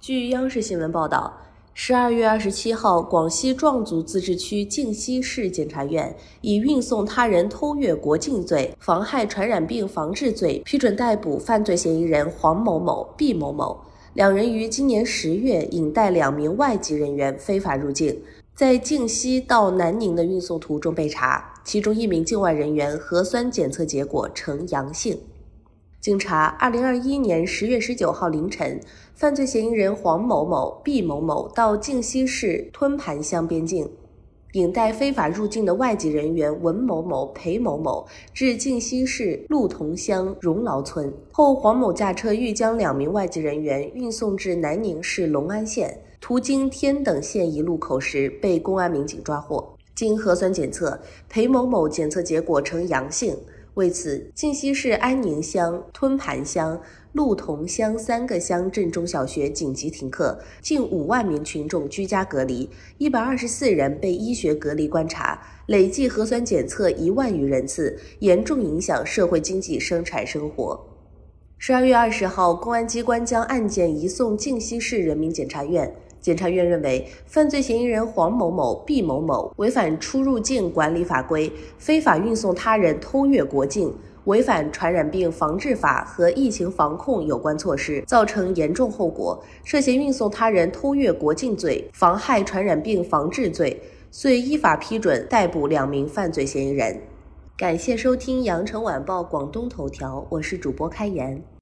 [0.00, 1.36] 据央视新闻报道，
[1.74, 13.76] 十二月二十七号，广西壮族自治区靖西市检察院以运送他人偷越国境罪、妨害传染病防治罪批准逮捕犯罪嫌疑人黄某某、毕某某。
[14.14, 18.16] 两人于今年十月引带两名外籍人员非法入境，
[18.54, 25.18] 在靖西到南宁的运送途中被查，其中一名境外人员核酸检测结果呈阳性。
[26.00, 28.80] 经查，二零二一年十月十九号凌晨，
[29.14, 33.90] 犯罪嫌疑人黄某某、毕某某到靖西市吞盘乡边境，
[34.52, 49.74] 引带非法入境的外籍人员文某某、裴某某至靖西市鹿同乡荣劳村后，黄某驾车欲将两名外籍人员运送至南宁市隆安县，途经天等县一路口时，被公安民警抓获。
[49.96, 53.36] 经核酸检测，裴某某检测结果呈阳性。
[53.78, 56.80] 为此，靖西市安宁乡、吞盘乡、
[57.12, 70.84] 鹿同乡三个乡镇中小学紧急停课，近五万名群众居家隔离，一百二十四人被医学隔离观察，累计核酸检测一万余人次，严重影响社会经济生产生活。
[71.56, 75.94] 十二月二十号，公安机关将案件移送靖西市人民检察院。
[76.28, 97.00] 检察院认为，犯罪嫌疑人黄某某、毕某某违反出入境管理法规，非法运送他人偷越国境，违反传染病防治法和疫情防控有关措施，造成严重后果，涉嫌运送他人偷越国境罪、妨害传染病防治罪，遂依法批准逮捕两名犯罪嫌疑人。
[97.56, 101.42] 感谢收听羊城晚报广东头条，我是主播开言。